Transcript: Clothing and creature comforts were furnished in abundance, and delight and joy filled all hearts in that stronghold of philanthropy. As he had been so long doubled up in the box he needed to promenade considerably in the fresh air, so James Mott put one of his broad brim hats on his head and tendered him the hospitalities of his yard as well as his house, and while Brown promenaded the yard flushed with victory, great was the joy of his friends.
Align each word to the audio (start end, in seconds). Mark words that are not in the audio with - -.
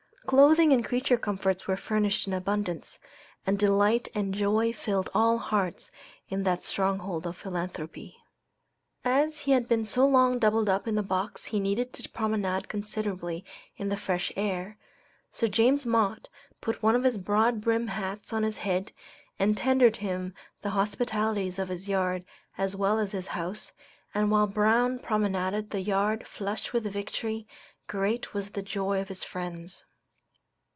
Clothing 0.27 0.71
and 0.71 0.85
creature 0.85 1.17
comforts 1.17 1.67
were 1.67 1.75
furnished 1.75 2.25
in 2.25 2.31
abundance, 2.31 2.99
and 3.45 3.59
delight 3.59 4.07
and 4.15 4.33
joy 4.33 4.71
filled 4.71 5.09
all 5.13 5.37
hearts 5.37 5.91
in 6.29 6.43
that 6.43 6.63
stronghold 6.63 7.27
of 7.27 7.35
philanthropy. 7.35 8.15
As 9.03 9.41
he 9.41 9.51
had 9.51 9.67
been 9.67 9.83
so 9.83 10.07
long 10.07 10.39
doubled 10.39 10.69
up 10.69 10.87
in 10.87 10.95
the 10.95 11.03
box 11.03 11.43
he 11.45 11.59
needed 11.59 11.91
to 11.93 12.07
promenade 12.07 12.69
considerably 12.69 13.43
in 13.75 13.89
the 13.89 13.97
fresh 13.97 14.31
air, 14.37 14.77
so 15.31 15.47
James 15.47 15.85
Mott 15.85 16.29
put 16.61 16.81
one 16.81 16.95
of 16.95 17.03
his 17.03 17.17
broad 17.17 17.59
brim 17.59 17.87
hats 17.87 18.31
on 18.31 18.43
his 18.43 18.55
head 18.59 18.93
and 19.37 19.57
tendered 19.57 19.97
him 19.97 20.33
the 20.61 20.69
hospitalities 20.69 21.59
of 21.59 21.67
his 21.67 21.89
yard 21.89 22.23
as 22.57 22.73
well 22.73 22.99
as 22.99 23.11
his 23.11 23.27
house, 23.27 23.73
and 24.13 24.31
while 24.31 24.47
Brown 24.47 24.97
promenaded 24.97 25.71
the 25.71 25.81
yard 25.81 26.25
flushed 26.25 26.71
with 26.71 26.85
victory, 26.85 27.45
great 27.87 28.33
was 28.33 28.51
the 28.51 28.63
joy 28.63 29.01
of 29.01 29.09
his 29.09 29.25
friends. 29.25 29.83